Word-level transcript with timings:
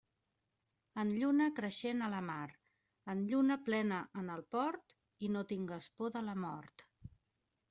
En 1.01 1.11
lluna 1.17 1.49
creixent 1.59 2.01
a 2.05 2.09
la 2.13 2.21
mar, 2.29 2.47
en 3.15 3.21
lluna 3.33 3.59
plena 3.69 4.01
en 4.23 4.33
el 4.37 4.43
port 4.57 4.97
i 5.29 5.31
no 5.37 5.45
tingues 5.53 5.91
por 6.01 6.15
de 6.19 6.25
la 6.33 6.37
mort. 6.49 6.89